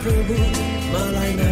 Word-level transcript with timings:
प्रभु 0.02 0.36
मलाई 0.92 1.51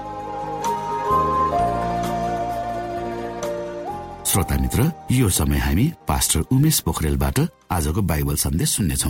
श्रोता 4.31 4.55
मित्र 4.57 4.83
यो 5.11 5.29
समय 5.29 5.57
हामी 5.57 5.85
पास्टर 6.07 6.39
उमेश 6.55 6.79
पोखरेलबाट 6.79 7.39
आजको 7.71 8.01
बाइबल 8.01 8.35
सन्देश 8.35 8.69
सुन्नेछौ। 8.69 9.09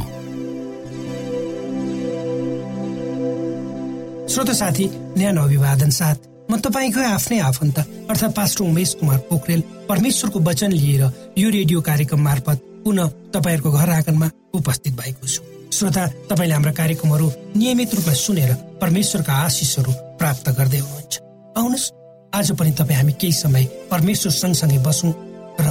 श्रोत 4.33 4.49
साथी 4.57 4.85
न्यानो 5.17 5.41
अभिवादन 5.43 5.89
साथ 5.89 6.25
म 6.49 6.57
तपाईँकै 6.57 7.05
आफ्नै 7.05 7.39
आफन्त 7.39 7.77
अर्थात् 7.79 8.35
पास्टर 8.35 8.65
उमेश 8.65 8.93
कुमार 8.99 9.17
पोखरेल 9.29 9.61
परमेश्वरको 9.89 10.39
वचन 10.41 10.71
लिएर 10.73 11.03
यो 11.37 11.49
रेडियो 11.49 11.81
कार्यक्रम 11.85 12.21
मार्फत 12.23 12.65
पुनः 12.81 13.13
तपाईँहरूको 13.29 13.71
घर 13.71 13.89
आँगनमा 13.91 14.29
उपस्थित 14.57 14.93
भएको 14.97 15.27
छु। 15.27 15.41
श्रोता 15.69 16.07
तपाईँले 16.33 16.53
हाम्रा 16.53 16.73
कार्यक्रमहरू 16.73 17.31
नियमित 17.61 17.93
रूपमा 17.95 18.13
सुनेर 18.25 18.53
परमेश्वरका 18.81 19.33
आशिषहरू 19.45 19.91
प्राप्त 20.17 20.49
गर्दै 20.49 20.79
हुनुहुन्छ। 20.79 21.13
आउनुहोस् 21.57 21.91
आज 22.33 22.51
पनि 22.55 22.71
तपाईँ 22.71 22.95
हामी 22.97 23.13
केही 23.19 23.33
समय 23.33 23.63
परमेश्वर 23.91 24.31
सँगसँगै 24.31 24.77
बसौँ 24.87 25.11
र 25.59 25.67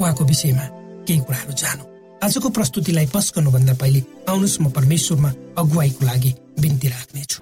उहाँको 0.00 0.24
विषयमा 0.24 0.64
केही 1.04 1.20
कुराहरू 1.20 1.52
जानौँ। 1.52 1.86
आजको 2.24 2.48
प्रस्तुतिलाई 2.48 3.06
पस 3.12 3.32
गर्नुभन्दा 3.36 3.74
पहिले 3.76 4.00
आउनुहोस् 4.24 4.60
म 4.60 4.70
परमेश्वरमा 4.72 5.30
अगुवाईको 5.60 6.06
लागि 6.06 6.30
बिन्ती 6.56 6.88
राख्नेछु। 6.88 7.38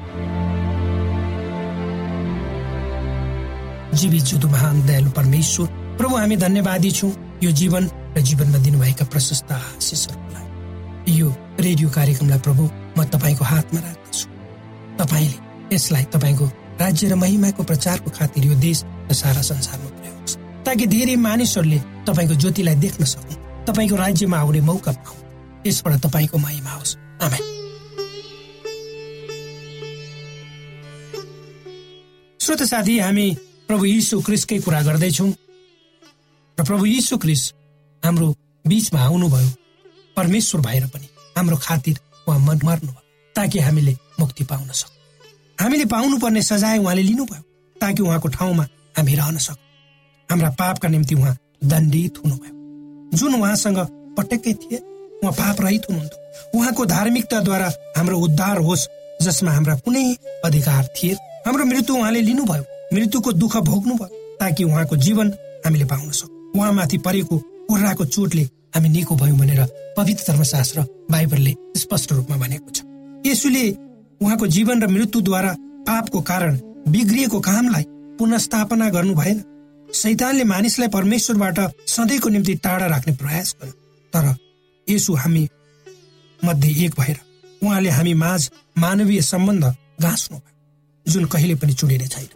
जीवित 3.95 4.23
जुदु 4.27 4.49
महान 4.51 4.77
दयालु 4.87 5.11
परमेश्वर 5.15 5.67
प्रभु 5.99 6.15
हामी 6.19 6.37
धन्यवादी 6.37 6.91
छौँ। 6.99 7.15
यो 7.43 7.51
जीवन 7.55 7.85
र 8.19 8.21
जीवनमा 8.21 8.59
दिनुभएका 8.59 9.05
प्रशस्त 9.07 9.53
आशिषहरूको 9.55 10.29
लागि 10.35 11.15
यो 11.15 11.29
रेडियो 11.63 11.89
कार्यक्रमलाई 11.95 12.39
प्रभु 12.43 12.63
म 12.99 13.05
तपाईँको 13.07 13.45
हातमा 13.45 13.81
राख्दछु। 13.81 14.27
तपाईँले 14.99 15.75
यसलाई 15.75 16.05
तपाईँको 16.11 16.47
राज्य 16.81 17.09
र 17.09 17.15
महिमाको 17.15 17.63
प्रचारको 17.63 18.11
खातिर 18.11 18.45
यो 18.45 18.55
देश 18.55 18.83
र 19.11 19.15
सारा 19.15 19.43
संसारमा 19.43 19.91
पुर्याउनुहोस् 19.91 20.37
ताकि 20.67 20.87
धेरै 20.87 21.17
मानिसहरूले 21.17 21.79
तपाईँको 22.07 22.35
ज्योतिलाई 22.35 22.77
देख्न 22.77 23.05
सकुन्। 23.05 23.67
तपाईँको 23.67 23.97
राज्यमा 23.97 24.39
आउने 24.39 24.61
मौका 24.61 24.93
पाउन्। 24.93 25.67
यसबाट 25.67 25.95
तपाईँको 26.01 26.39
महिमा 26.39 26.73
होस् 26.73 26.97
आमेन। 27.23 27.45
श्रोत 32.41 32.63
साथी 32.63 32.99
हामी 32.99 33.27
प्रभु 33.69 33.85
यीशु 33.85 34.21
क्रिस्टकै 34.21 34.59
कुरा 34.59 34.83
गर्दैछौँ। 34.83 35.31
र 36.59 36.65
प्रभु 36.65 36.87
यीशु 36.87 37.19
क्रिस्ट 37.19 37.55
हाम्रो 38.03 38.29
बीचमा 38.67 39.01
आउनुभयो। 39.01 39.51
परमेश्वर 40.17 40.61
भएर 40.61 40.87
पनि 40.87 41.09
हाम्रो 41.37 41.57
खातिर 41.57 41.99
उहाँ 42.29 42.39
मन 42.39 42.61
मर्नुभयो। 42.65 43.03
ताकि 43.37 43.59
हामीले 43.59 43.97
मुक्ति 44.21 44.45
पाउन 44.45 44.69
सकौँ 44.71 44.98
हामीले 45.59 45.85
पाउनुपर्ने 45.85 46.43
सजाय 46.43 46.79
उहाँले 46.79 47.03
लिनुभयो 47.03 47.43
ताकि 47.77 48.03
उहाँको 48.03 48.29
ठाउँमा 48.29 48.65
हामी 48.99 49.15
रहन 49.15 49.37
सकौँ। 49.39 49.65
हाम्रा 50.29 50.51
पापका 50.51 50.89
निम्ति 50.89 51.15
उहाँ 51.15 51.37
दण्डित 51.65 52.19
हुनुभयो। 52.25 53.17
जुन 53.19 53.35
उहाँसँग 53.35 53.79
पटक्कै 54.17 54.53
थिए 54.55 54.79
उहाँ 55.23 55.33
पाप 55.33 55.61
रहित 55.61 55.83
हुनुहुन्थ्यो। 55.91 56.59
उहाँको 56.59 56.87
धार्मिकताद्वारा 56.87 57.73
हाम्रो 57.97 58.19
उद्धार 58.19 58.59
होस् 58.59 58.87
जसमा 59.23 59.53
हाम्रा 59.53 59.75
कुनै 59.85 60.05
अधिकार 60.45 60.85
थिए। 60.97 61.15
हाम्रो 61.47 61.65
मृत्यु 61.65 61.97
उहाँले 61.97 62.21
लिनुभयो। 62.21 62.65
मृत्युको 62.95 63.33
दुःख 63.33 63.57
भोग्नुभयो 63.57 64.37
ताकि 64.41 64.65
उहाँको 64.65 64.97
जीवन 64.97 65.33
हामीले 65.67 65.85
पाउन 65.85 66.11
सकौँ। 66.11 66.53
उहाँमाथि 66.55 66.99
परेको 66.99 67.39
कुर्राको 67.69 68.05
चोटले 68.05 68.43
हामी 68.75 68.89
निको 68.89 69.17
भयौँ 69.17 69.39
भनेर 69.39 69.65
पवित्र 69.97 70.33
धर्मशास्त्र 70.33 70.87
बाइबलले 71.11 71.55
स्पष्ट 71.77 72.13
रूपमा 72.13 72.37
भनेको 72.37 72.71
छ। 72.71 72.83
यसुले 73.27 73.65
उहाँको 74.21 74.47
जीवन 74.47 74.83
र 74.83 74.87
मृत्युद्वारा 74.89 75.53
पापको 75.87 76.21
कारण 76.23 76.59
बिग्रिएको 76.89 77.41
कामलाई 77.41 77.85
पुनस्थापना 78.19 78.89
गर्नु 78.91 79.15
भएन। 79.15 79.45
शैतानले 79.95 80.45
मानिसलाई 80.45 80.89
परमेश्वरबाट 80.89 81.59
सधैँको 81.89 82.29
निम्ति 82.29 82.55
टाढा 82.55 82.87
राख्ने 82.87 83.15
प्रयास 83.17 83.55
गर्यो। 83.63 83.73
तर 84.13 84.35
यसु 84.87 85.15
हामी 85.15 85.49
मध्ये 86.41 86.71
एक 86.85 86.95
भएर 87.01 87.17
उहाँले 87.63 87.91
हामी 87.91 88.15
माझ 88.15 88.51
मानवीय 88.79 89.21
सम्बन्ध 89.23 89.65
गाँच्नु 90.03 90.39
भयो 90.39 91.13
जुन 91.13 91.25
कहिले 91.25 91.55
पनि 91.55 91.73
चुडिने 91.75 92.07
छैन। 92.07 92.29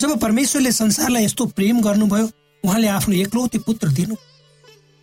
जब 0.00 0.18
परमेश्वरले 0.20 0.72
संसारलाई 0.72 1.24
यस्तो 1.24 1.46
प्रेम 1.46 1.80
गर्नुभयो 1.80 2.28
उहाँले 2.64 2.88
आफ्नो 2.88 3.14
एकलौते 3.14 3.58
पुत्र 3.58 3.88
दिनु। 3.88 4.14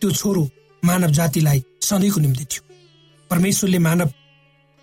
त्यो 0.01 0.11
छोरो 0.11 0.49
मानव 0.83 1.11
जातिलाई 1.11 1.63
सधैँको 1.81 2.19
निम्ति 2.21 2.45
थियो। 2.45 2.61
परमेश्वरले 3.31 3.79
मानव 3.79 4.11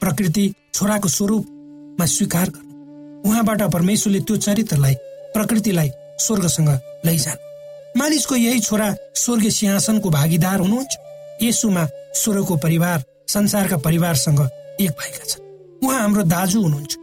प्रकृति 0.00 0.52
छोराको 0.74 1.08
स्वरूपमा 1.08 2.06
स्वीकार 2.06 2.50
गर्नु। 2.50 3.30
उहाँबाट 3.30 3.62
परमेश्वरले 3.72 4.20
त्यो 4.20 4.36
चरित्रलाई 4.36 4.94
प्रकृतिलाई 5.34 5.90
स्वर्गसँग 6.18 6.68
लैजानु। 7.06 7.98
मानिसको 7.98 8.36
यही 8.36 8.60
छोरा 8.60 8.94
स्वर्गीय 9.14 9.50
सिंहासनको 9.50 10.10
भागीदार 10.10 10.58
हुनुहुन्छ। 10.60 10.96
यसुमा 11.42 11.86
स्वर्गको 12.14 12.56
परिवार 12.56 13.04
संसारका 13.28 13.76
परिवारसँग 13.76 14.40
एक 14.80 14.90
भएका 14.90 15.24
छन्। 15.24 15.44
उहाँ 15.84 16.00
हाम्रो 16.00 16.22
दाजु 16.22 16.60
हुनुहुन्छ। 16.62 16.96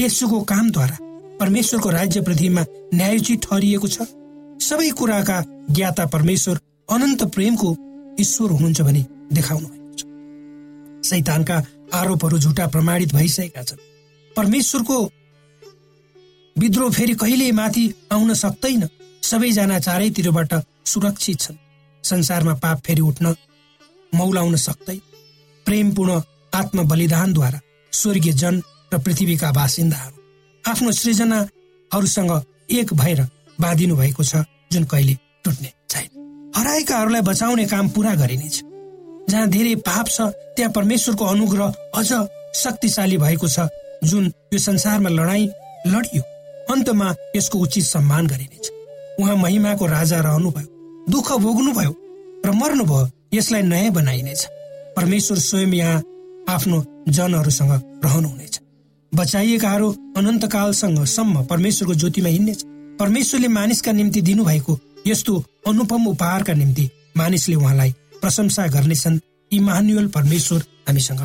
यसुको 0.00 0.40
कामद्वारा 0.40 0.96
परमेश्वरको 1.40 1.90
राज्य 1.90 2.20
पृथ्वीमा 2.20 2.64
न्यायोचित 2.94 3.42
ठहरिएको 3.42 3.88
छ। 3.88 3.98
सबै 4.60 4.90
कुराका 4.90 5.42
ज्ञाता 5.70 6.06
परमेश्वर 6.06 6.58
अनन्त 6.90 7.22
प्रेमको 7.34 7.76
ईश्वर 8.20 8.50
हुनुहुन्छ 8.50 8.80
भने 8.80 9.04
देखाउनु 9.32 9.68
भएको 9.68 9.94
छ। 9.98 11.08
सैतानका 11.08 11.56
आरोपहरू 11.94 12.38
झुटा 12.38 12.66
प्रमाणित 12.66 13.14
भइसकेका 13.14 13.62
छन्। 13.62 13.78
परमेश्वरको 14.36 14.98
विद्रोह 16.56 16.90
फेरि 16.92 17.14
कहिले 17.14 17.50
माथि 17.52 17.84
आउन 18.12 18.34
सक्दैन। 18.34 18.88
सबैजना 19.22 19.78
चारैतिरबाट 19.78 20.54
सुरक्षित 20.86 21.40
छन्। 21.40 21.56
संसारमा 22.04 22.54
पाप 22.54 22.78
फेरि 22.86 23.00
उठ्न 23.00 23.34
मौलाउन 24.12 24.56
सक्दै 24.56 24.96
प्रेमपूर्ण 25.66 26.20
आत्म 26.52 26.88
बलिदानद्वारा 26.88 27.60
स्वर्गीय 27.92 28.32
जन 28.32 28.62
र 28.92 28.98
पृथ्वीका 28.98 29.50
बासिन्दाहरू 29.52 30.16
आफ्नो 30.64 30.92
सृजनाहरूसँग 30.92 32.32
एक 32.70 32.94
भएर 32.94 33.20
बाँधिनु 33.60 33.96
भएको 33.96 34.24
छ 34.24 34.44
जुन 34.72 34.84
कहिले 34.84 35.14
टुट्ने 35.44 35.72
छैन। 35.90 36.08
हराएकाहरूलाई 36.56 37.20
बचाउने 37.20 37.64
काम 37.66 37.88
पूरा 37.88 38.14
गरिनेछ। 38.14 38.62
जहाँ 39.30 39.46
धेरै 39.48 39.74
पाप 39.86 40.08
छ 40.08 40.20
त्यहाँ 40.56 40.72
परमेश्वरको 40.72 41.24
अनुग्रह 41.24 41.74
अझ 41.94 42.10
शक्तिशाली 42.56 43.16
भएको 43.18 43.48
छ 43.48 43.68
जुन 44.04 44.24
यो 44.52 44.58
संसारमा 44.58 45.10
लडाई 45.10 45.44
लडियो। 45.86 46.22
अन्तमा 46.72 47.14
यसको 47.36 47.58
उचित 47.58 47.84
सम्मान 47.84 48.26
गरिनेछ। 48.26 48.70
उहाँ 49.20 49.36
महिमाको 49.36 49.86
राजा 49.86 50.20
रहनुभयो 50.20 51.06
दुःख 51.10 51.32
भोग्नुभयो 51.44 51.92
र 52.46 52.50
मर्नुभयो 52.54 53.10
यसलाई 53.34 53.62
नयाँ 53.62 53.92
बनाइनेछ। 53.92 54.46
परमेश्वर 54.96 55.38
स्वयं 55.38 55.72
यहाँ 55.74 56.02
आफ्नो 56.48 56.84
जनहरूसँग 57.08 57.72
रहनुहुनेछ। 58.04 58.60
बचाइएकाहरू 59.12 59.88
अनन्तकालसँग 60.16 61.04
सम्म 61.06 61.44
परमेश्वरको 61.46 61.94
ज्योतिमा 61.94 62.28
हिँड्नेछ। 62.28 62.62
परमेश्वरले 63.00 63.48
मानिसका 63.48 63.92
निम्ति 63.92 64.20
दिनुभएको 64.22 64.78
यस्तो 65.06 65.42
अनुपम 65.66 66.06
उपहारका 66.06 66.54
निम्ति 66.54 66.88
मानिसले 67.16 67.56
उहाँलाई 67.56 67.94
प्रशंसा 68.20 68.66
गर्नेछन् 68.66 69.18
इमानुअल 69.52 70.06
परमेश्वर 70.08 70.60
हामीसँग 70.88 71.20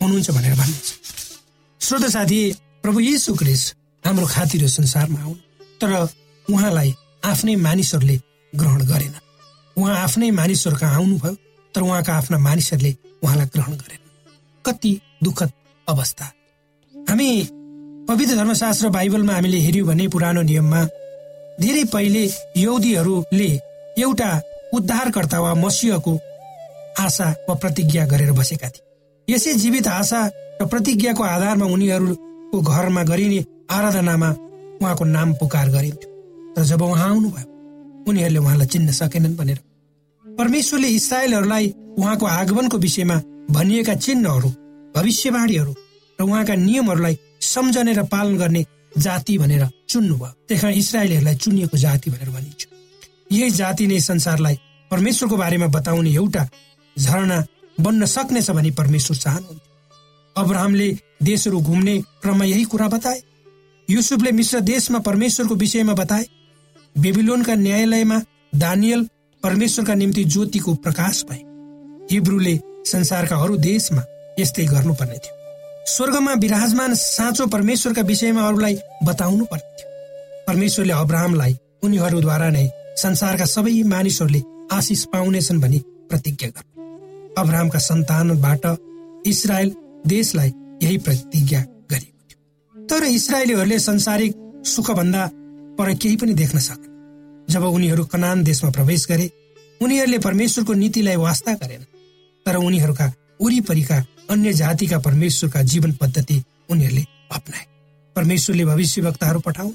हुनुहुन्छ 0.00 0.30
भनेर 0.30 0.54
भन्नेछ। 0.54 0.86
श्रोत 1.80 2.04
साथी 2.10 2.40
प्रभु 2.82 3.00
यीशु 3.00 3.34
क्रिस्ट 3.34 3.76
हाम्रो 4.04 4.26
खातिर 4.26 4.62
यो 4.62 4.68
संसारमा 4.68 5.20
आउनु 5.20 5.34
तर 5.80 5.92
उहाँलाई 6.48 6.94
आफ्नै 7.24 7.56
मानिसहरूले 7.56 8.16
ग्रहण 8.52 8.80
गरेन। 8.86 9.14
उहाँ 9.76 9.96
आफ्नै 9.96 10.30
मानिसहरू 10.30 10.76
कहाँ 10.76 10.94
आउनुभयो 10.94 11.34
तर 11.74 11.80
उहाँका 11.82 12.12
आफ्ना 12.14 12.38
मानिसहरूले 12.38 12.96
उहाँलाई 13.22 13.46
ग्रहण 13.46 13.72
गरेन। 13.72 14.00
कति 14.64 14.92
दुःखद 15.24 15.52
अवस्था। 15.88 16.24
हामी 16.94 17.28
पवित्र 18.08 18.34
धर्मशास्त्र 18.36 18.88
बाइबलमा 18.88 19.32
हामीले 19.32 19.58
हेऱ्यौँ 19.58 19.86
भने 19.88 20.08
पुरानो 20.08 20.42
नियममा 20.42 20.84
धेरै 21.60 21.84
पहिले 21.92 22.24
यौदीहरूले 22.56 23.50
एउटा 23.98 24.30
उद्धारकर्ता 24.74 25.40
वा 25.40 25.54
मसिहको 25.54 26.12
आशा 26.98 27.28
वा 27.48 27.54
प्रतिज्ञा 27.54 28.06
गरेर 28.06 28.32
बसेका 28.32 28.68
थिए। 28.68 29.34
यसै 29.34 29.54
जीवित 29.54 29.86
आशा 29.88 30.20
र 30.60 30.66
प्रतिज्ञाको 30.66 31.22
आधारमा 31.24 31.66
उनीहरूको 31.66 32.60
घरमा 32.60 33.02
गरिने 33.02 33.44
आराधनामा 33.70 34.30
उहाँको 34.82 35.04
नाम 35.04 35.32
पुकार 35.40 35.68
गरिन्थ्यो। 35.70 36.10
तर 36.56 36.62
जब 36.64 36.82
उहाँ 36.82 37.08
आउनुभयो 37.08 37.46
उनीहरूले 38.08 38.38
उहाँलाई 38.38 38.66
चिन्न 38.66 38.90
सकेनन् 38.92 39.36
भनेर। 39.36 39.58
परमेश्वरले 40.24 40.88
इसरायलहरूलाई 40.88 41.66
उहाँको 41.98 42.26
आगमनको 42.26 42.78
विषयमा 42.78 43.16
भनिएका 43.50 43.94
चिन्हहरू 43.96 44.48
भविष्यवाणीहरू 44.94 45.72
र 46.18 46.22
उहाँका 46.22 46.54
नियमहरूलाई 46.56 47.18
सम्झने 47.40 47.92
र 47.92 48.02
पालन 48.12 48.36
गर्ने 48.38 48.64
जाति 48.98 49.38
भनेर 49.38 49.64
चुन्नुभयो। 49.88 50.32
त्यस 50.48 50.60
कारण 50.60 50.74
इसरायलीहरूलाई 50.74 51.36
चुनिएको 51.36 51.76
जाति 51.76 52.10
भनेर 52.10 52.30
भनिन्छ। 52.30 52.66
यही 53.32 53.50
जाति 53.50 53.86
नै 53.86 54.00
संसारलाई 54.00 54.56
परमेश्वरको 54.90 55.36
बारेमा 55.36 55.66
बताउने 55.66 56.10
एउटा 56.10 56.42
झरना 56.98 57.44
बन्न 57.80 58.06
सक्नेछ 58.06 58.50
भनी 58.50 58.70
परमेश्वर 58.70 59.16
चाहनुहुन्थ्यो 59.16 60.42
अब्राहमले 60.42 60.88
देशहरू 61.22 61.60
घुम्ने 61.60 61.98
क्रममा 62.22 62.44
यही 62.44 62.64
कुरा 62.64 62.88
बताए। 62.88 63.22
युसुफले 63.88 64.32
मिश्र 64.32 64.60
देशमा 64.60 64.98
परमेश्वरको 64.98 65.54
विषयमा 65.54 65.94
बताए। 65.94 66.24
बेबिलोनका 66.96 67.54
न्यायालयमा 67.54 68.18
दानियल 68.54 69.08
परमेश्वरका 69.42 69.94
निम्ति 69.94 70.24
ज्योतिको 70.24 70.74
प्रकाश 70.74 71.24
भए। 71.30 71.42
हिब्रूले 72.12 72.54
संसारका 72.86 73.36
अरू 73.36 73.56
देशमा 73.56 74.02
यस्तै 74.38 74.64
गर्नुपर्ने 74.64 75.18
थियो। 75.18 75.34
स्वर्गमा 75.86 76.32
विराजमान 76.32 76.94
साँचो 76.94 77.46
परमेश्वरका 77.46 78.02
विषयमा 78.02 78.42
अरूलाई 78.48 78.78
बताउनु 79.04 79.44
पर्ने 79.44 79.70
थियो। 79.78 79.88
परमेश्वरले 80.46 80.92
अब्राहमलाई 80.92 81.58
उनीहरूद्वारा 81.82 82.48
नै 82.50 82.66
संसारका 82.96 83.44
सबै 83.44 83.82
मानिसहरूले 83.86 84.42
आशिष 84.72 85.04
पाउनेछन् 85.04 85.60
भनी 85.60 85.78
प्रतिज्ञा 86.10 86.48
गर्नु। 86.48 86.67
अब्राहमका 87.38 87.78
सन्तानबाट 87.78 88.66
इसरायल 89.26 89.72
देशलाई 90.06 90.52
यही 90.82 90.98
प्रतिज्ञा 90.98 91.60
गरिएको 91.90 92.24
थियो। 92.24 92.86
तर 92.88 93.04
इसरायलीहरूले 93.06 93.78
संसारिक 93.78 94.34
सुखभन्दा 94.66 95.26
पर 95.78 95.94
केही 95.94 96.16
पनि 96.16 96.34
देख्न 96.34 96.58
सके 96.60 97.52
जब 97.52 97.64
उनीहरू 97.64 98.04
कनान 98.06 98.42
देशमा 98.44 98.70
प्रवेश 98.70 99.06
गरे 99.08 99.30
उनीहरूले 99.80 100.18
परमेश्वरको 100.18 100.72
नीतिलाई 100.74 101.16
वास्ता 101.18 101.52
गरेन। 101.54 101.82
तर 102.46 102.56
उनीहरूका 102.58 103.12
वरिपरिका 103.42 104.04
अन्य 104.30 104.52
जातिका 104.52 104.98
परमेश्वरका 104.98 105.62
जीवन 105.62 105.92
पद्धति 105.92 106.42
उनीहरूले 106.70 107.04
अप्नाए। 107.32 107.66
परमेश्वरले 108.16 108.64
भविष्यवक्ताहरू 108.64 109.40
पठाउ 109.40 109.70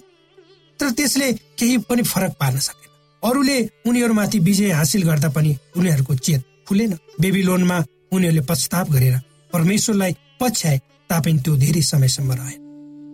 तर 0.79 0.91
त्यसले 0.91 1.31
केही 1.59 1.77
पनि 1.89 2.03
फरक 2.03 2.31
पार्न 2.39 2.57
सकेन। 2.59 2.89
अरूले 3.23 3.57
उनीहरूमाथि 3.87 4.39
विजय 4.39 4.71
हासिल 4.71 5.03
गर्दा 5.03 5.29
पनि 5.29 5.55
उनीहरूको 5.77 6.15
चेत 6.17 6.43
खुलेन 6.67 6.93
बेबिलोनमा 7.21 7.77
उनीहरूले 8.13 8.41
पश्चाताप 8.49 8.91
गरेर 8.91 9.15
परमेश्वरलाई 9.53 10.13
पछ्याए 10.39 10.77
तापनि 11.09 11.39
त्यो 11.43 11.55
धेरै 11.63 11.81
समयसम्म 11.81 12.31
रहे 12.39 12.55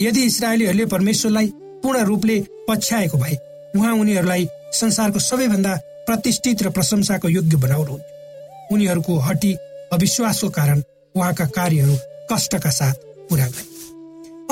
यदि 0.05 0.21
इसरायलीहरूले 0.23 0.85
परमेश्वरलाई 0.85 1.47
पूर्ण 1.83 2.03
रूपले 2.05 2.39
पछ्याएको 2.69 3.17
भए 3.17 3.35
उहाँ 3.75 3.93
उनीहरूलाई 3.95 4.47
संसारको 4.73 5.19
सबैभन्दा 5.19 5.75
प्रतिष्ठित 6.07 6.63
र 6.63 6.69
प्रशंसाको 6.69 7.29
योग्य 7.29 7.57
बनाउनुहुन्थ्यो 7.57 8.75
उनीहरूको 8.75 9.17
हटी 9.27 9.53
अविश्वासको 9.93 10.49
कारण 10.49 10.81
उहाँका 11.15 11.45
कार्यहरू 11.57 11.95
कष्टका 12.31 12.69
साथ 12.69 12.93
पुरा 13.29 13.47
गरे। 13.47 13.67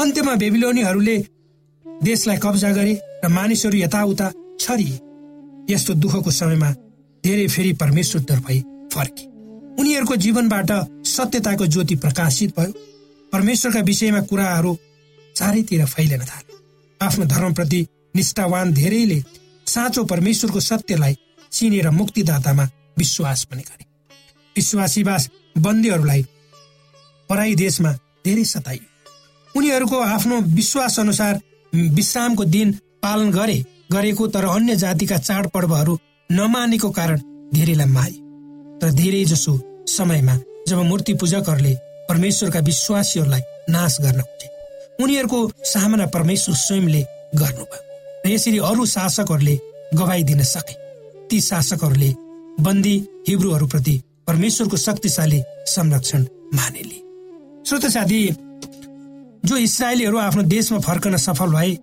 अन्त्यमा 0.01 0.35
बेबिलोनीहरूले 0.35 1.17
देशलाई 2.03 2.37
कब्जा 2.43 2.71
गरे 2.71 2.93
र 3.25 3.27
मानिसहरू 3.27 3.77
यताउता 3.77 4.31
छरिए। 4.59 4.99
यस्तो 5.69 5.93
दुःखको 5.93 6.31
समयमा 6.31 6.71
धेरै 7.23 7.47
फेरि 7.47 7.73
परमेश्वरतर्फ 7.73 8.51
फर्के। 8.97 9.25
उनीहरूको 9.81 10.15
जीवनबाट 10.15 10.71
सत्यताको 11.05 11.65
ज्योति 11.67 11.95
प्रकाशित 11.95 12.59
भयो। 12.59 12.73
परमेश्वरका 13.33 13.79
विषयमा 13.79 14.21
कुराहरू 14.21 14.77
चारैतिर 15.35 15.85
फैलिन 15.85 16.21
थाले। 16.21 16.53
आफ्नो 17.01 17.25
धर्मप्रति 17.25 17.85
निष्ठावान 18.15 18.73
धेरैले 18.73 19.23
साँचो 19.67 20.03
परमेश्वरको 20.05 20.59
सत्यलाई 20.59 21.17
चिनेर 21.51 21.89
मुक्तिदातामा 21.89 22.69
विश्वास 22.97 23.43
पनि 23.43 23.61
गरे। 23.61 23.85
विश्वासीवास 24.55 25.29
बन्दीहरूलाई 25.57 26.25
पराई 27.29 27.55
देशमा 27.55 27.91
धेरै 28.25 28.43
सताइयो। 28.43 28.85
उनीहरूको 29.55 29.99
आफ्नो 29.99 30.39
विश्वास 30.55 30.99
अनुसार 30.99 31.39
विश्रामको 31.73 32.45
दिन 32.45 32.71
पालन 33.03 33.31
गरे 33.31 33.63
गरेको 33.91 34.27
तर 34.27 34.45
अन्य 34.45 34.75
जातिका 34.75 35.17
चाडपर्वहरू 35.17 35.97
नमानेको 36.29 36.89
कारण 36.91 37.21
धेरैलाई 37.53 37.85
मारे 37.87 38.26
तर 38.81 38.91
धेरै 38.93 39.23
जसो 39.25 39.53
समयमा 39.87 40.35
जब 40.67 40.77
मूर्ति 40.83 41.13
पूजकहरूले 41.13 41.73
परमेश्वरका 42.09 42.59
विश्वासीहरूलाई 42.61 43.41
नाश 43.69 43.97
गर्न 44.01 44.21
खोजे। 44.21 44.47
उनीहरूको 45.03 45.39
सामना 45.65 46.05
परमेश्वर 46.15 46.55
स्वयंले 46.57 47.01
गर्नुभयो 47.35 47.81
र 48.25 48.29
यसरी 48.29 48.57
अरू 48.69 48.85
शासकहरूले 48.85 49.55
गवाई 49.93 50.23
दिन 50.23 50.43
सके। 50.43 50.73
ती 51.29 51.41
शासकहरूले 51.41 52.13
बन्दी 52.59 52.95
हिब्रूहरूप्रति 53.27 53.95
परमेश्वरको 54.27 54.77
शक्तिशाली 54.77 55.41
संरक्षण 55.67 56.25
माने 56.53 56.83
लिए 56.83 57.01
श्रोत 57.67 57.85
साथी 57.91 58.19
जो 59.45 59.57
इसरायलीहरू 59.57 60.17
आफ्नो 60.19 60.43
देशमा 60.45 60.79
फर्कन 60.79 61.17
सफल 61.17 61.49
भए 61.51 61.73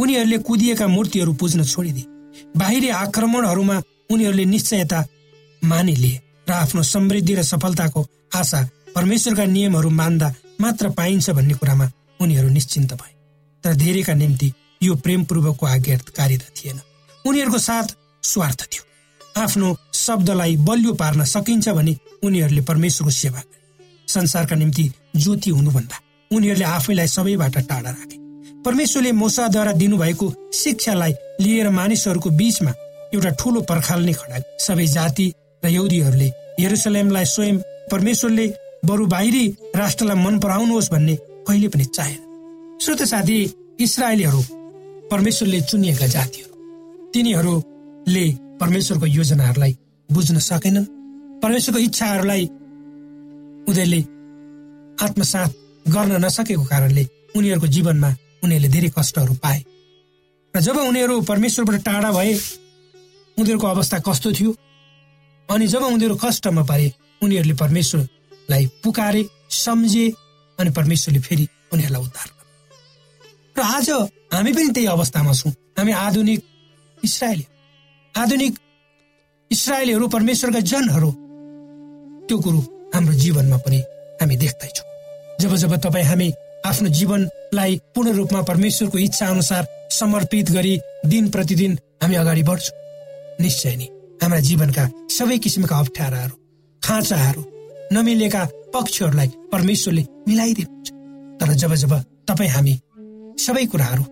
उनीहरूले 0.00 0.38
कुदिएका 0.38 0.86
मूर्तिहरू 0.86 1.32
पुज्न 1.34 1.64
छोडिदिए। 1.64 2.06
बाहिरी 2.56 2.88
आक्रमणहरूमा 2.96 3.80
उनीहरूले 4.10 4.44
निश्चयता 4.44 5.04
मानिलिए 5.62 6.20
र 6.48 6.52
आफ्नो 6.52 6.82
समृद्धि 6.82 7.34
र 7.34 7.42
सफलताको 7.42 8.06
आशा 8.34 8.68
परमेश्वरका 8.94 9.44
नियमहरू 9.44 9.90
मान्दा 9.90 10.34
मात्र 10.60 10.90
पाइन्छ 10.90 11.30
भन्ने 11.30 11.54
कुरामा 11.54 11.90
उनीहरू 12.20 12.48
निश्चिन्त 12.48 12.92
भए। 12.94 13.12
तर 13.64 13.74
धेरैका 13.74 14.14
निम्ति 14.14 14.52
यो 14.82 14.94
प्रेमपूर्वकको 14.94 15.66
आज्ञाकारिता 15.66 16.48
थिएन। 16.56 16.80
उनीहरूको 17.24 17.58
साथ 17.58 17.94
स्वार्थ 18.22 18.62
थियो। 18.62 18.84
आफ्नो 19.42 19.76
शब्दलाई 19.94 20.56
बलियो 20.56 20.92
पार्न 20.92 21.24
सकिन्छ 21.24 21.68
भने 21.68 21.96
उनीहरूले 22.22 22.60
परमेश्वरको 22.60 23.10
सेवा 23.10 23.38
गरे। 23.38 23.60
संसारका 24.08 24.56
निम्ति 24.56 24.90
ज्योति 25.16 25.50
हुनुभन्दा 25.50 26.00
उनीहरूले 26.30 26.64
आफैलाई 26.64 27.06
सबैबाट 27.06 27.58
टाढा 27.58 27.90
राखे। 27.90 28.16
परमेश्वरले 28.62 29.12
मोसाद्वारा 29.12 29.72
दिनुभएको 29.72 30.32
शिक्षालाई 30.54 31.12
लिएर 31.40 31.68
मानिसहरूको 31.70 32.30
बीचमा 32.30 32.72
एउटा 33.14 33.30
ठूलो 33.30 33.60
पर्खाल 33.60 34.04
नै 34.04 34.12
खडा 34.12 34.42
सबै 34.58 34.86
जाति 34.86 35.32
र 35.64 35.68
यौदीहरूले 35.68 36.28
यरुसलेमलाई 36.60 37.24
स्वयं 37.24 37.56
परमेश्वरले 37.90 38.46
बरु 38.84 39.06
बाहिरी 39.06 39.44
राष्ट्रलाई 39.76 40.16
मन 40.16 40.38
पराउनुहोस् 40.40 40.90
भन्ने 40.90 41.14
कहिले 41.46 41.68
पनि 41.68 41.84
चाहेन। 41.84 42.20
श्रोत 42.82 43.02
साथी 43.02 43.36
इसरायलीहरू 43.80 44.42
परमेश्वरले 45.10 45.60
चुनिएका 45.60 46.06
जातिहरू। 46.06 46.50
तिनीहरूले 47.14 48.26
परमेश्वरको 48.60 49.06
योजनाहरूलाई 49.06 49.76
बुझ्न 50.10 50.38
सकेनन्। 50.38 50.86
परमेश्वरको 51.42 51.80
इच्छाहरूलाई 51.80 52.44
उनीहरूले 53.68 54.00
आत्मसात 55.04 55.50
गर्न 55.86 56.24
नसकेको 56.24 56.64
कारणले 56.64 57.04
उनीहरूको 57.36 57.66
जीवनमा 57.66 58.10
उनीहरूले 58.44 58.68
धेरै 58.68 58.90
कष्टहरू 58.98 59.34
पाए। 59.34 59.60
र 60.54 60.60
जब 60.60 60.76
उनीहरू 60.90 61.20
परमेश्वरबाट 61.22 61.82
टाढा 61.84 62.10
भए 62.12 62.34
उनीहरूको 63.36 63.66
अवस्था 63.66 63.98
कस्तो 63.98 64.32
थियो? 64.32 64.50
अनि 65.48 65.66
जब 65.66 65.82
उनीहरू 65.84 66.16
कष्टमा 66.16 66.62
परे 66.62 66.92
उनीहरूले 67.22 67.54
परमेश्वरलाई 67.54 68.66
पुकारे 68.84 69.22
सम्झे 69.50 70.06
अनि 70.58 70.70
परमेश्वरले 70.70 71.20
फेरि 71.20 71.46
उनीहरूलाई 71.72 72.02
उद्धार 72.02 72.28
र 73.58 73.60
आज 73.60 73.90
हामी 74.32 74.52
पनि 74.52 74.68
त्यही 74.72 74.86
अवस्थामा 74.86 75.32
छौँ। 75.32 75.52
हामी 75.78 75.92
आधुनिक 75.92 76.40
इसरायली। 77.04 77.44
आधुनिक 78.14 78.54
इसरायलीहरू 79.50 80.08
परमेश्वरका 80.08 80.60
जनहरू 80.72 81.10
त्यो 82.28 82.38
कुरो 82.38 82.60
हाम्रो 82.94 83.14
जीवनमा 83.14 83.56
पनि 83.56 83.78
हामी 84.20 84.36
देख्दैछौँ। 84.36 84.86
जब 85.40 85.54
जब 85.56 85.76
तपाईँ 85.84 86.04
हामी 86.04 86.32
आफ्नो 86.66 86.88
जीवनलाई 86.88 87.80
पूर्ण 87.94 88.12
रूपमा 88.16 88.42
परमेश्वरको 88.42 88.98
इच्छा 88.98 89.26
अनुसार 89.28 89.66
समर्पित 89.92 90.50
गरी 90.50 90.74
दिन 91.06 91.30
प्रतिदिन 91.30 91.78
हामी 92.02 92.14
अगाडि 92.16 92.42
बढ्छौँ। 92.42 92.76
निश्चय 93.40 93.76
नै। 93.76 93.88
हाम्रा 94.22 94.40
जीवनका 94.48 94.84
सबै 95.10 95.38
किसिमका 95.44 95.78
अप्ठ्याराहरू 95.78 96.34
खाँचाहरू 96.82 97.42
नमिलेका 97.92 98.42
पक्षहरूलाई 98.74 99.28
परमेश्वरले 99.52 100.02
मिलाइदिनुहुन्छ। 100.28 100.88
तर 101.40 101.52
जब 101.62 101.74
जब 101.82 101.92
तपाईँ 102.28 102.50
हामी 102.54 102.74
सबै 103.44 103.64
कुराहरू 103.72 104.04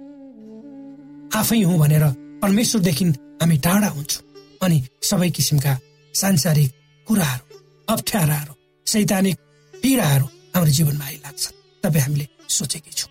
आफै 1.38 1.60
हौ 1.62 1.74
भनेर 1.82 2.04
परमेश्वरदेखि 2.42 3.04
हामी 3.40 3.56
टाढा 3.66 3.88
हुन्छौँ 3.96 4.22
अनि 4.64 4.78
सबै 5.10 5.30
किसिमका 5.36 5.72
सांसारिक 6.14 6.70
कुराहरू 7.06 7.44
अप्ठ्याराहरू 7.88 8.52
सैद्धान्तिक 8.86 9.36
पीडाहरू 9.74 10.26
हाम्रो 10.54 10.72
जीवनमा 10.78 11.04
आइलाग्छ। 11.04 11.44
तपाईँ 11.82 12.02
हामीले 12.04 12.26
सोचेकै 12.48 12.92
छौँ। 12.98 13.10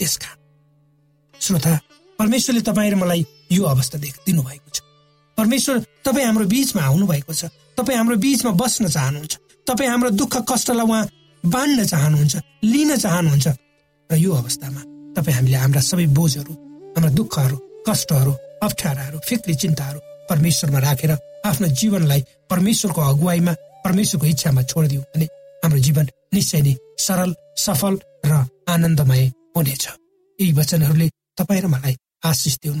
त्यस 0.00 0.14
कारण 0.22 0.40
श्रोता 1.34 1.72
परमेश्वरले 2.18 2.62
तपाईँ 2.68 2.90
र 2.92 2.96
मलाई 3.02 3.22
यो 3.52 3.62
अवस्था 3.64 3.98
देख 3.98 4.14
दिनुभएको 4.26 4.70
छ। 4.74 4.80
परमेश्वर 5.38 5.78
तपाईँ 6.04 6.26
हाम्रो 6.26 6.44
बिचमा 6.52 6.82
आउनु 6.82 7.06
भएको 7.06 7.32
छ। 7.32 7.44
तपाईँ 7.78 7.96
हाम्रो 7.98 8.16
बिचमा 8.24 8.50
बस्न 8.62 8.88
चाहनुहुन्छ। 8.88 9.34
तपाईँ 9.68 9.90
हाम्रो 9.90 10.10
दुःख 10.20 10.34
कष्टलाई 10.50 10.86
उहाँ 10.86 11.02
बाँड्न 11.44 11.84
चाहनुहुन्छ 11.92 12.34
लिन 12.64 12.96
चाहनुहुन्छ। 12.96 13.48
र 14.10 14.14
यो 14.16 14.32
अवस्थामा 14.32 14.80
तपाईँ 15.16 15.36
हामीले 15.36 15.56
हाम्रा 15.56 15.80
सबै 15.80 16.06
बोझहरू 16.16 16.52
हाम्रा 16.94 17.10
दुःखहरू 17.18 17.56
कष्टहरू 17.88 18.32
अप्ठ्याराहरू 18.62 19.18
फिक्री 19.28 19.54
चिन्ताहरू 19.62 19.98
परमेश्वरमा 20.30 20.78
राखेर 20.78 21.12
आफ्नो 21.48 21.66
जीवनलाई 21.80 22.20
परमेश्वरको 22.50 23.00
अगुवाईमा 23.00 23.52
परमेश्वरको 23.84 24.26
इच्छामा 24.26 24.62
छोडिदिउँ 24.70 25.02
भने 25.16 25.26
हाम्रो 25.64 25.78
जीवन 25.86 26.06
निश्चय 26.34 26.60
नै 26.62 26.74
सरल 27.06 27.34
सफल 27.64 27.94
र 28.30 28.32
आनन्दमय 28.68 29.24
हुनेछ। 29.56 29.84
यी 30.38 30.52
वचनहरूले 30.58 31.08
तपाईँ 31.38 31.62
र 31.62 31.66
मलाई 31.74 31.96
आशिष 32.22 32.54
दिउन्। 32.62 32.80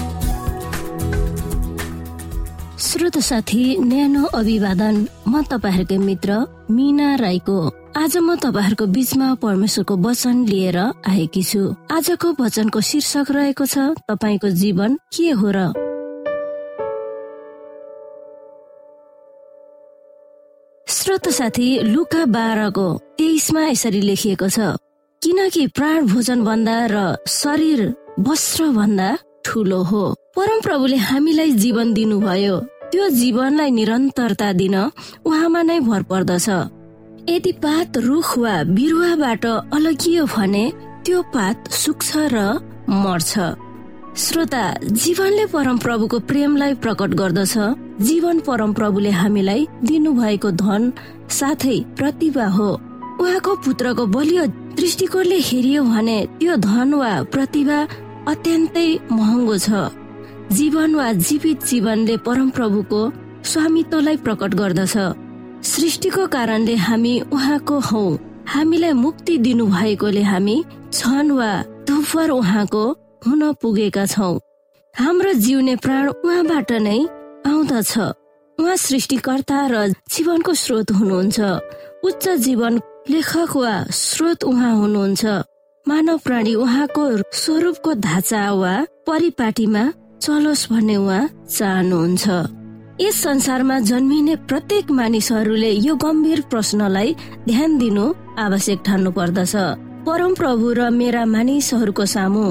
श्रोत 2.81 3.17
साथी 3.17 3.77
न्यानो 3.77 4.25
अभिवादन। 4.33 4.95
म 5.29 5.41
तपाईँहरूकै 5.45 5.97
मित्र 5.97 6.33
मिना 6.65 7.09
राईको। 7.15 7.57
आज 7.93 8.17
म 8.17 8.35
तपाईँहरूको 8.41 8.85
बीचमा 8.85 9.27
परमेश्वरको 9.37 9.95
वचन 10.01 10.37
लिएर 10.49 10.77
आएकी 11.05 11.43
छु। 11.43 11.61
आजको 11.93 12.27
वचनको 12.41 12.81
शीर्षक 12.81 13.29
रहेको 13.29 13.65
छ 13.65 13.77
तपाईँको 14.09 14.49
जीवन 14.49 14.97
के 15.13 15.29
हो 15.29 15.49
र? 15.53 15.59
श्रोत 20.87 21.29
साथी 21.29 21.67
लुका 21.85 22.25
बाह्रको 22.25 22.87
तेइसमा 23.17 23.61
यसरी 23.69 24.01
लेखिएको 24.01 24.49
छ 24.49 24.73
किनकि 25.21 25.67
प्राण 25.77 26.09
भोजन 26.09 26.43
भन्दा 26.43 26.77
र 26.89 26.97
शरीर 27.29 27.93
वस्त्र 28.19 28.73
भन्दा 28.73 29.09
ठुलो 29.45 29.81
हो। 29.83 30.03
परम 30.35 30.59
प्रभुले 30.61 30.97
हामीलाई 30.97 31.51
जीवन 31.51 31.93
दिनुभयो। 31.93 32.57
त्यो 32.91 33.07
जीवनलाई 33.09 33.71
निरन्तरता 33.71 34.51
दिन 34.53 34.75
उहाँमा 35.25 35.61
नै 35.63 35.79
भर 35.79 36.01
पर्दछ। 36.11 36.47
यदि 37.29 37.51
पात 37.63 37.97
रुख 38.07 38.29
वा 38.37 38.55
बिरुवाबाट 38.77 39.45
अलगियो 39.77 40.25
भने 40.35 40.63
त्यो 41.05 41.21
पात 41.33 41.71
सुक्छ 41.73 42.09
र 42.33 42.37
मर्छ। 43.03 43.31
श्रोता 44.23 44.63
जीवनले 45.01 45.45
परम 45.53 45.77
प्रभुको 45.77 46.19
प्रेमलाई 46.29 46.73
प्रकट 46.83 47.11
गर्दछ। 47.21 47.55
जीवन 48.07 48.39
परम 48.47 48.73
प्रभुले 48.73 49.11
हामीलाई 49.21 49.67
दिनुभएको 49.87 50.51
धन 50.63 50.91
साथै 51.29 51.77
प्रतिभा 51.97 52.47
हो। 52.57 52.69
उहाँको 53.21 53.55
पुत्रको 53.65 54.05
बलियो 54.15 54.45
दृष्टिकोणले 54.75 55.39
हेरियो 55.47 55.83
भने 55.83 56.17
त्यो 56.39 56.55
धन 56.67 56.93
वा 56.93 57.13
प्रतिभा 57.31 57.79
अत्यन्तै 58.31 58.87
महँगो 59.11 59.57
छ। 59.57 59.69
जीवन 60.51 60.95
वा 60.95 61.11
जीवित 61.13 61.63
जीवनले 61.65 62.15
परम 62.17 62.49
प्रभुको 62.49 63.01
स्वामित्वलाई 63.43 64.17
प्रकट 64.17 64.53
गर्दछ। 64.53 64.95
सृष्टिको 65.65 66.27
कारणले 66.27 66.75
हामी 66.75 67.13
उहाँको 67.33 67.79
हौ। 67.79 68.17
हामीलाई 68.47 68.93
मुक्ति 68.93 69.37
दिनु 69.37 69.65
भएकोले 69.67 70.21
हामी 70.21 70.63
छन् 70.93 71.31
वा 71.31 71.51
दोफर 71.87 72.29
उहाँको 72.29 72.83
हुन 73.27 73.53
पुगेका 73.61 74.05
छौ। 74.05 74.39
हाम्रो 74.95 75.33
जिउने 75.33 75.75
प्राण 75.75 76.07
उहाँबाट 76.09 76.71
नै 76.71 76.99
आउँदछ। 77.47 77.97
उहाँ 78.59 78.75
सृष्टिकर्ता 78.75 79.59
र 79.67 79.87
जीवनको 79.87 80.53
स्रोत 80.53 80.91
हुनुहुन्छ। 80.91 81.39
उच्च 82.03 82.29
जीवन 82.29 82.81
लेखक 83.09 83.55
वा 83.55 83.73
स्रोत 83.89 84.43
उहाँ 84.43 84.75
हुनुहुन्छ। 84.75 85.25
मानव 85.87 86.17
प्राणी 86.17 86.55
उहाँको 86.55 87.05
स्वरूपको 87.33 87.93
ढाँचा 87.93 88.43
वा 88.51 88.73
परिपाटीमा 89.07 89.83
चलोस् 90.21 90.69
भन्ने 90.69 90.95
उहाँ 90.95 91.29
चाहनुहुन्छ। 91.49 92.25
यस 93.01 93.15
संसारमा 93.23 93.77
जन्मिने 93.89 94.35
प्रत्येक 94.49 94.91
मानिसहरूले 94.93 95.71
यो 95.71 95.95
गम्भीर 95.97 96.41
प्रश्नलाई 96.51 97.15
ध्यान 97.47 97.77
दिनु 97.77 98.05
आवश्यक 98.37 98.79
ठान्नु 98.85 99.11
पर्दछ 99.17 99.55
परम 100.05 100.33
प्रभु 100.37 100.73
र 100.77 100.89
मेरा 100.93 101.25
मानिसहरूको 101.25 102.05
सामु 102.05 102.45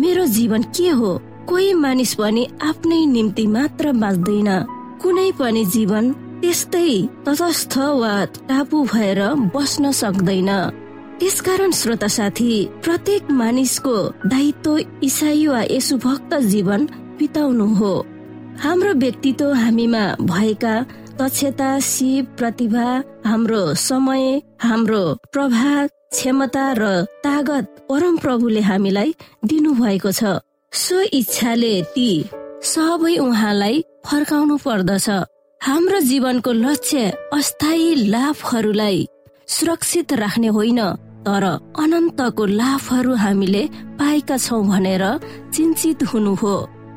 मेरो 0.00 0.24
जीवन 0.36 0.62
के 0.72 0.88
हो? 0.88 1.12
कोही 1.44 1.72
मानिस 1.84 2.14
पनि 2.14 2.46
आफ्नै 2.62 3.04
निम्ति 3.06 3.46
मात्र 3.46 3.92
बाँच्दैन। 4.00 4.48
कुनै 5.02 5.30
पनि 5.38 5.64
जीवन 5.76 6.12
त्यस्तै 6.40 6.90
तटस्थ 7.26 7.76
वा 8.00 8.14
टापु 8.48 8.78
भएर 8.92 9.20
बस्न 9.54 9.92
सक्दैन। 9.92 10.50
त्यसकारण 11.20 11.70
श्रोता 11.76 12.08
साथी 12.08 12.52
प्रत्येक 12.84 13.30
मानिसको 13.30 13.96
दायित्व 14.24 14.78
इसाई 15.04 15.46
वा 15.46 15.60
यसु 15.70 15.96
भक्त 16.06 16.34
जीवन 16.52 16.86
बिताउनु 17.20 17.66
हो 17.80 17.92
हाम्रो 18.64 18.92
व्यक्तित्व 19.04 19.52
हामीमा 19.62 20.04
भएका 20.32 20.74
दक्षता 21.20 21.70
सिप 21.84 22.26
प्रतिभा 22.38 22.88
हाम्रो 23.26 23.62
समय 23.88 24.24
हाम्रो 24.62 25.02
प्रभाव 25.32 25.86
क्षमता 25.86 26.66
र 26.78 26.84
तागत 27.24 27.66
परम 27.90 28.16
प्रभुले 28.18 28.60
हामीलाई 28.60 29.14
दिनु 29.44 29.72
भएको 29.80 30.12
छ। 30.12 30.40
सो 30.72 31.00
इच्छाले 31.18 31.74
ती 31.94 32.08
सबै 32.72 33.16
उहाँलाई 33.26 33.84
फर्काउनु 34.06 34.56
पर्दछ। 34.64 35.08
हाम्रो 35.60 36.00
जीवनको 36.00 36.52
लक्ष्य 36.64 37.12
अस्थायी 37.36 37.94
लाभहरूलाई 38.08 38.98
सुरक्षित 39.56 40.12
राख्ने 40.22 40.48
होइन 40.56 40.80
तर 41.26 41.44
अनन्तको 41.84 42.44
लाभहरू 42.60 43.14
हामीले 43.24 43.62
पाएका 44.00 44.36
छौ 44.36 44.62
भनेर 44.72 45.04
चिन्तित 45.54 46.02
हुनु 46.10 46.34
हो। 46.42 46.54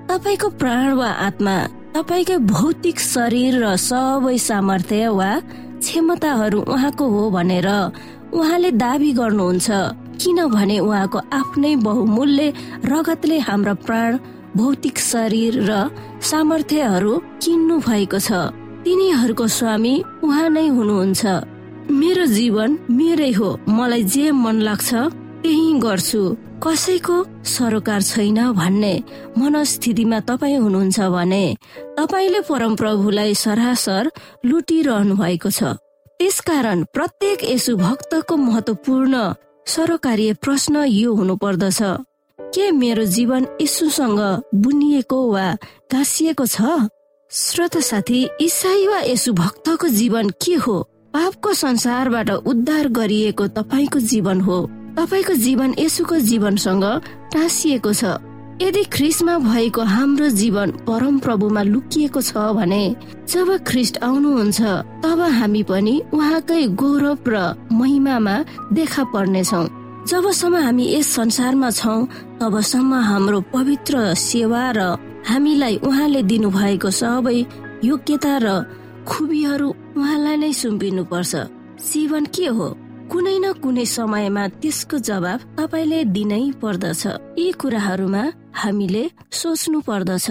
तपाईँको 0.09 0.49
प्राण 0.61 0.93
वा 0.99 1.09
आत्मा 1.27 1.55
तपाईँको 1.95 2.37
भौतिक 2.49 2.99
शरीर 2.99 3.53
र 3.63 3.75
सबै 3.79 4.37
सामर्थ्य 4.37 5.07
वा 5.09 5.31
क्षमताहरू 5.83 6.59
उहाँको 6.73 7.05
हो 7.13 7.23
भनेर 7.31 7.69
उहाँले 8.33 8.71
दावी 8.83 9.11
गर्नुहुन्छ। 9.13 9.69
किनभने 10.21 10.77
उहाँको 10.79 11.19
आफ्नै 11.33 11.75
बहुमूल्य 11.85 12.53
रगतले 12.85 13.37
हाम्रा 13.47 13.73
प्राण 13.85 14.11
भौतिक 14.57 14.97
शरीर 14.99 15.53
र 15.69 15.71
सामर्थ्यहरू 16.21 17.13
किन्नु 17.43 17.75
भएको 17.87 18.19
छ। 18.19 18.31
तिनीहरूको 18.85 19.47
स्वामी 19.47 19.93
उहाँ 20.23 20.49
नै 20.49 20.67
हुनुहुन्छ। 20.67 21.23
मेरो 21.91 22.25
जीवन 22.37 22.69
मेरै 22.89 23.31
हो। 23.31 23.49
मलाई 23.69 24.03
जे 24.13 24.31
मन 24.31 24.57
लाग्छ 24.67 24.89
त्यही 25.43 25.79
गर्छु। 25.83 26.21
कसैको 26.63 27.15
सरोकार 27.43 28.01
छैन 28.01 28.39
भन्ने 28.55 28.93
मनस्थितिमा 29.37 30.19
तपाईँ 30.27 30.57
हुनुहुन्छ 30.57 30.99
भने 31.15 31.45
तपाईँले 31.99 32.39
परमप्रभुलाई 32.49 33.33
सरासर 33.35 34.11
लुटिरहनु 34.45 35.15
भएको 35.15 35.49
छ। 35.49 35.75
त्यसकारण 36.19 36.83
प्रत्येक 36.93 37.43
यसु 37.43 37.75
भक्तको 37.77 38.35
महत्वपूर्ण 38.37 39.13
सरोकारीय 39.67 40.33
प्रश्न 40.43 40.83
यो 40.87 41.13
हुनु 41.13 41.35
पर्दछ 41.35 41.79
के 42.39 42.71
मेरो 42.71 43.03
जीवन 43.05 43.47
यसुसँग 43.61 44.19
बुनिएको 44.55 45.19
वा 45.31 45.47
गाँसिएको 45.91 46.45
छ? 46.45 46.87
श्रोत 47.31 47.77
साथी 47.83 48.19
इसाई 48.41 48.87
वा 48.87 48.99
यसु 49.01 49.33
भक्तको 49.33 49.87
जीवन 49.89 50.29
के 50.45 50.55
हो? 50.55 50.75
पापको 51.13 51.53
संसारबाट 51.53 52.29
उद्धार 52.29 52.87
गरिएको 52.87 53.47
तपाईँको 53.57 53.99
जीवन 53.99 54.41
हो। 54.41 54.59
तपाईँको 54.97 55.33
जीवन 55.45 55.73
यसुको 55.79 56.17
जीवनसँग 56.29 56.85
टाँसिएको 57.33 57.93
छ। 57.93 58.03
यदि 58.61 58.83
ख्रिस्टमा 58.93 59.37
भएको 59.39 59.81
हाम्रो 59.81 60.27
जीवन 60.29 60.71
परम 60.87 61.17
प्रभुमा 61.19 61.61
लुकिएको 61.63 62.21
छ 62.21 62.37
भने 62.57 62.83
जब 63.25 63.49
ख्रिस्ट 63.67 63.97
आउनुहुन्छ 64.05 64.61
तब 65.03 65.19
हामी 65.39 65.63
पनि 65.69 65.95
उहाँकै 66.13 66.67
गौरव 66.81 67.17
र 67.27 67.37
महिमामा 67.73 68.35
देखा 68.73 69.03
पर्नेछौ। 69.13 69.63
जबसम्म 70.07 70.55
हामी 70.63 70.85
यस 70.93 71.07
संसारमा 71.15 71.69
छौ 71.71 71.95
तबसम्म 72.39 72.93
हाम्रो 73.09 73.39
पवित्र 73.53 74.13
सेवा 74.13 74.63
र 74.77 74.79
हामीलाई 75.27 75.75
उहाँले 75.87 76.21
दिनुभएको 76.29 76.89
सबै 76.91 77.39
योग्यता 77.83 78.33
र 78.43 78.47
खुबीहरू 79.09 79.69
उहाँलाई 79.97 80.37
नै 80.37 80.51
सुम्पिनु 80.53 81.03
पर्छ 81.11 81.33
जीवन 81.81 82.25
के 82.35 82.47
हो? 82.47 82.67
कुनै 83.11 83.37
न 83.39 83.45
कुनै 83.63 83.85
समयमा 83.85 84.43
त्यसको 84.61 84.97
जवाब 84.97 85.39
तपाईँले 85.57 85.99
दिनै 86.15 86.43
पर्दछ। 86.61 87.01
यी 87.39 87.51
कुराहरूमा 87.61 88.23
हामीले 88.61 89.03
सोच्नु 89.31 89.79
पर्दछ। 89.79 90.27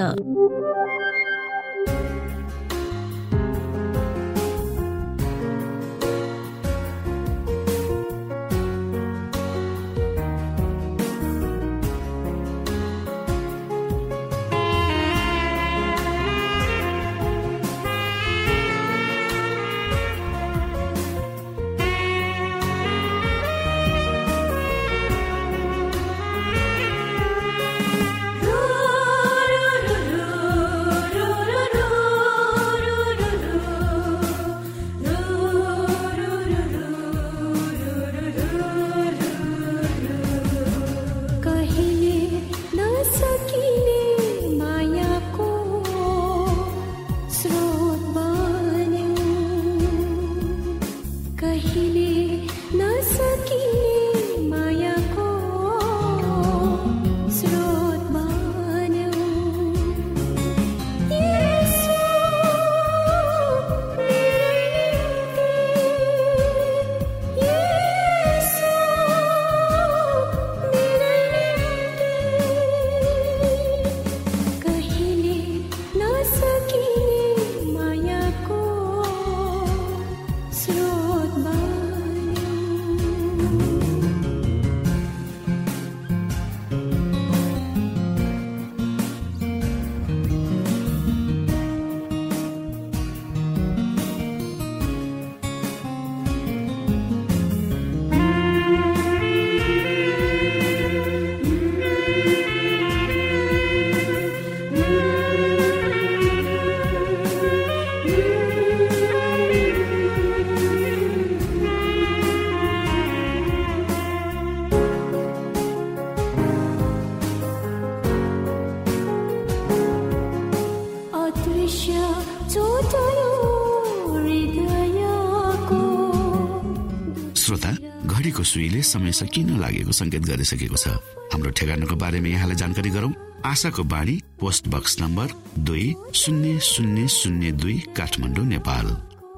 सुईले 128.83 129.11
समय 129.11 129.13
सकिन 129.13 129.61
लागेको 129.61 129.93
संकेत 129.93 130.23
गरिसकेको 130.23 130.77
छ? 130.77 130.89
हाम्रो 131.33 131.51
ठेगानाको 131.51 131.97
बारेमा 131.97 132.29
यहाँलाई 132.29 132.57
जानकारी 132.57 132.91
गरौं। 132.91 133.13
आशाको 133.45 133.83
बाणी 133.85 134.21
पोस्ट 134.41 134.69
बक्स 134.69 135.01
नम्बर 135.01 135.29
दुई 135.59 135.95
शून्य 136.15 136.59
शून्य 136.59 137.09
शून्य 137.09 137.53
दुई 137.53 137.79
काठमाडौँ 137.97 138.47
नेपाल। 138.47 139.12